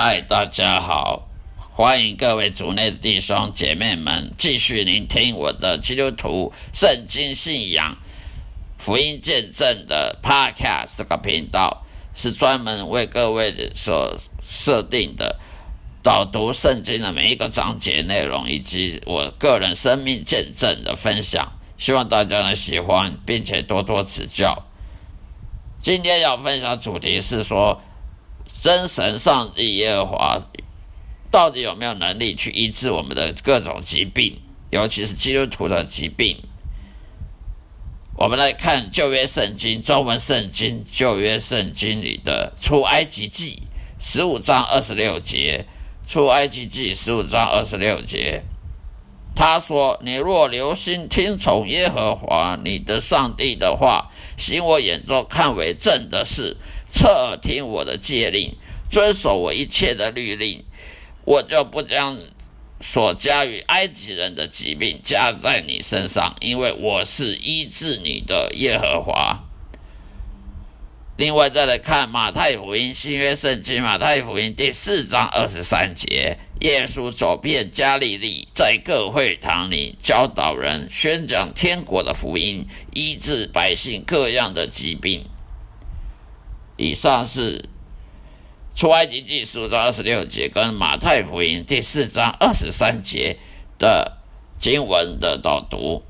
[0.00, 1.26] 嗨，大家好！
[1.74, 7.96] 欢迎各位族内的弟兄姐妹们继续聆听我的基督徒圣经信仰
[8.78, 11.84] 福音见证的 Podcast 这个频道，
[12.14, 14.16] 是专门为各位所
[14.48, 15.40] 设定的
[16.00, 21.54] 导读圣经的每一个章节内容，以及我个人生命见证的分享。
[21.76, 24.62] 希望大家能喜欢，并且多多指教。
[25.80, 27.82] 今天要分享主题是说，
[28.60, 30.40] 真神上帝耶和华
[31.30, 34.40] 到底有没有能力去医治我们的各种疾病，
[34.70, 36.36] 尤其是基督徒的疾病？
[38.16, 43.62] 我们来看旧约圣经中文圣经旧约圣经里的出埃及记
[44.00, 45.66] 十五章二十六节，
[46.06, 48.42] 出埃及记十五章二十六节。
[49.36, 56.56] 他说：“你若留心听从耶和华你的上帝的话，行我眼中看为正的事，
[56.90, 58.56] 侧耳听我的诫令，
[58.90, 60.64] 遵守我一切的律令，
[61.24, 62.18] 我就不将
[62.80, 69.44] 所加于埃及人的疾病加在你身上，因为我是医治你的耶和华。”
[71.18, 76.38] 另外，再来看马太福音新约圣经马太福音第四章二十三节。
[76.60, 85.24] 耶稣走遍加利利，在各会堂里教导人，宣讲天国的福音，医治百姓各样的疾病。
[86.78, 87.60] 以上是
[88.72, 93.36] 出埃及记十章二十六节跟马太福音第四章二十三节
[93.80, 94.18] 的
[94.58, 96.04] 经文的导读。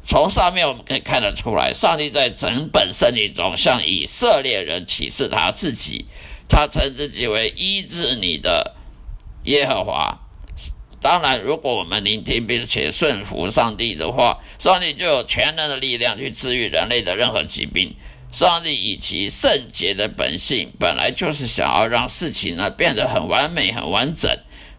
[0.00, 6.06] 从上面我们可以看得出来，上帝在整本圣经中向以色列人启示他自己。
[6.48, 8.74] 他称自己为医治你的
[9.44, 10.18] 耶和华。
[11.02, 17.94] 当然，如果我们聆听并且顺服上帝的话，上帝就有全能的力量去治愈人类的任何疾病。
[18.34, 24.28] 上帝以其圣洁的本性，本来就是想要让事情呢变得很完美、很完整。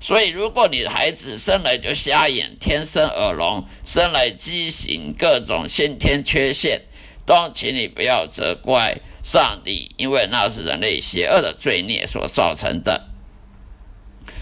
[0.02, 6.82] 所以，如果你的孩子生来就瞎眼、天生耳聋、生来畸形、各种先天缺陷，
[7.26, 8.98] 都请你不要责怪。
[9.24, 13.08] 上帝，因为那是人类邪恶的罪孽所造成的。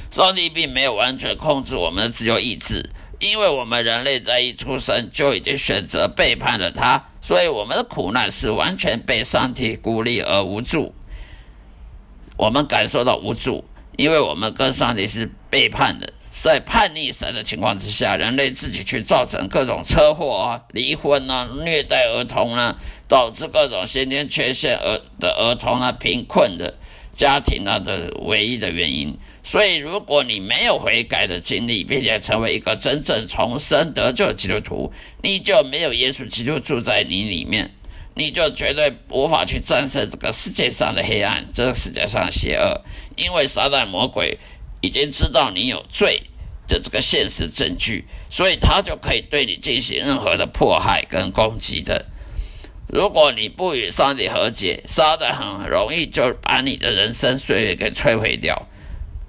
[0.09, 10.93] 上帝并没有完全控制我们的自由意志，因为我们人类在一出生就已经选择背叛了他，所以我们的苦难是完全被上帝孤立而无助。
[12.37, 13.63] 我们感受到无助，
[13.97, 22.75] 因为我们跟上帝是背叛的，在叛逆神的情况之下，人类自己去造成各种车祸啊、离婚啊、虐待儿童啊。
[23.05, 26.73] 导致各种先天缺陷儿的儿童啊，贫困的
[27.13, 29.17] 家庭啊的唯一的原因。
[29.45, 37.71] 所以，如果你没有悔改的经历，并且成为一个真正重生得救的基督徒，你就没有耶稣基督住在你里面，
[38.15, 42.85] 你就绝对无法去战胜这个世界上的黑暗，这个世界上的邪恶。
[43.17, 44.37] 因为撒旦魔鬼
[44.79, 46.23] 已经知道你有罪
[46.65, 52.05] 的这个现实证据，所以他就可以对你进行任何的迫害跟攻击的。
[52.93, 58.67] 如果你不与上帝和解，撒旦很容易就把你的人生岁月给摧毁掉。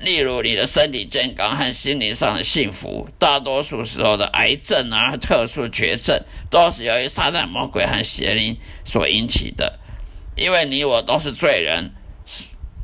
[0.01, 6.21] 例如，你的身体健康和心灵上的幸福，大多数时候的癌症啊、特殊绝症，
[6.51, 9.81] 都是由于撒旦魔鬼和邪灵所引起的。
[10.37, 11.93] 因为你我都是罪人，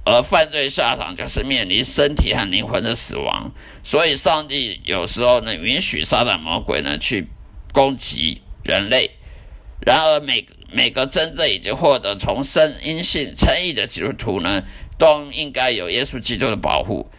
[0.07, 3.53] 而犯罪下场就是面临身体和灵魂的死亡。
[3.83, 7.29] 所以，上帝有时候呢，允许撒旦魔鬼呢去
[7.75, 9.11] 攻击人类。
[9.81, 14.63] 然而，每每个真正已经获得重生、因信称义的基督徒呢，
[14.99, 17.11] 都应该有耶稣基督的保护。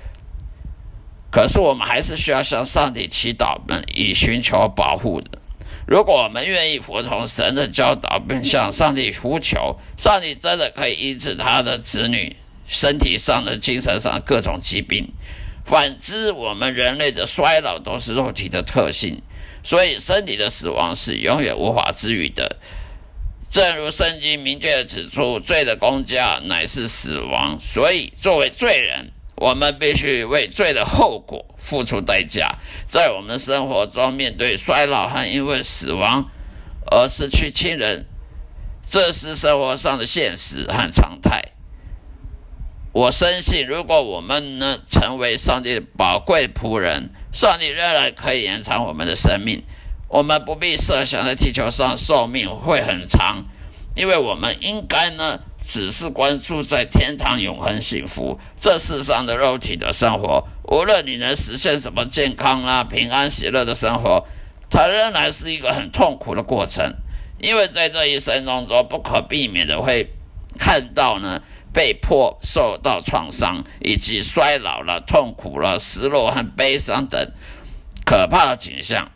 [1.32, 5.40] 可是，我们还是需要向上帝祈祷，们以寻求保护的。
[5.88, 12.36] 如果我们愿意服从神的教导，并向上帝呼求，上帝真的可以医治他的子女
[12.68, 15.12] 身体上的、精神上各种疾病。
[15.66, 19.22] 反之，我们人类的衰老都是肉体的特性。
[19.64, 22.58] 所以，身体的死亡是永远无法治愈的。
[23.52, 27.60] 正如圣经明确的指出，罪的公价乃是死亡。
[27.60, 32.56] 所以，作为罪人，我们必须为罪的后果付出代价。
[32.88, 36.32] 在我们的生活中，面对衰老和因为死亡
[36.90, 38.06] 而失去亲人，
[38.90, 41.50] 这是生活上的现实和常态。
[42.94, 49.64] 我深信，如果我们能成为上帝宝贵仆人，上帝仍然可以延长我们的生命，
[50.12, 53.46] 我们不必设想在地球上寿命会很长，
[53.96, 58.38] 因为我们应该呢，只是关注在天堂永恒幸福。
[58.58, 64.28] 这世上的肉体的生活，无论你能实现什么健康啦、平安、喜乐的生活，
[64.70, 66.94] 它仍然是一个很痛苦的过程，
[67.40, 70.12] 因为在这一生当中，不可避免的会
[70.60, 71.42] 看到呢，
[71.72, 77.32] 被迫受到创伤，以及衰老了、痛苦了、失落和悲伤等
[78.04, 79.10] 可怕的景象。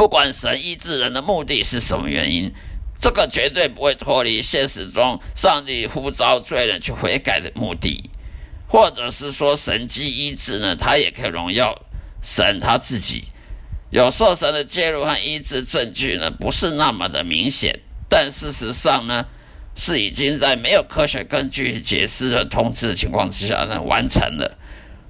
[0.00, 2.54] 不管神医治人的目的是什么原因，
[2.98, 8.08] 这个绝对不会脱离现实中上帝呼召罪人去悔改的目的，
[8.66, 10.74] 或者是说神迹医治呢？
[10.74, 11.82] 他也可以荣耀
[12.22, 13.24] 神他自己。
[13.90, 19.26] 有受神的介入和医治证据呢，不是那么的明显，但事实上呢，
[19.74, 24.56] 是已经在没有科学根据解释的通知的情况之下呢，完成了。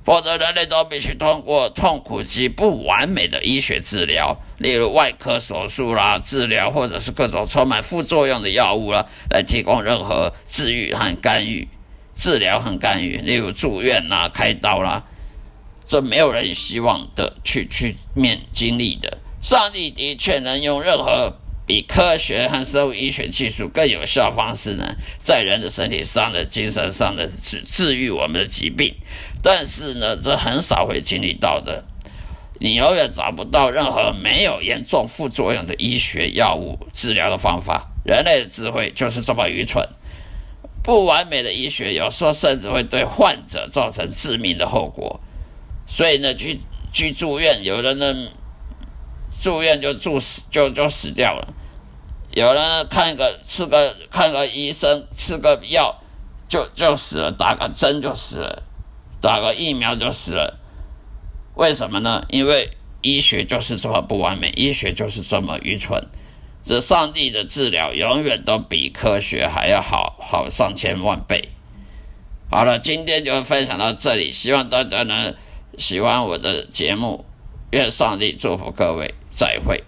[0.03, 11.69] 否则，人类都必须通过痛苦及不完美的医学治疗，例如外科手术啦、治疗，或者是各种充满副作用的药物啦，来提供任何治愈和干预、
[12.15, 15.05] 治疗和干预，例如住院啦、开刀啦，
[15.85, 19.19] 这没有人希望的去去面经历的。
[19.43, 28.95] 上帝的确能用任何比科学和生物医学技术更有效方式呢，在人的身体上的、精神上的治治愈我们的疾病。
[29.43, 31.85] 但是呢，这很少会经历到的。
[32.63, 37.89] 你永远找不到任何没有严重副作用的医学药物治疗的方法。
[38.05, 39.89] 人类的智慧就是这么愚蠢。
[40.83, 45.21] 不完美的医学有时候甚至会对患者造成致命的后果。
[45.87, 46.61] 所以呢，去
[46.93, 48.15] 去住院，有人呢
[49.43, 51.49] 住院就住死就就死掉了。
[52.33, 56.03] 有人看个吃个看个医生吃个药
[56.47, 58.63] 就就死了，打个针就死了。
[59.21, 60.59] 打个疫苗就死了，
[61.55, 62.23] 为什么呢？
[62.31, 62.71] 因为
[63.03, 66.07] 医学就是这么不完美，医学就是这么愚蠢。
[66.63, 71.49] 这上帝的治疗永远都比科学还要好好上千万倍。
[72.51, 75.35] 好了，今天就分享到这里，希望大家能
[75.79, 77.25] 喜欢我的节目，
[77.71, 79.85] 愿上帝祝福各位，再会。